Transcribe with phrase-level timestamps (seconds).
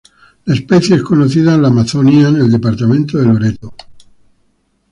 [0.45, 3.71] La especie es conocida en la Amazonia en el Departamento de Loreto.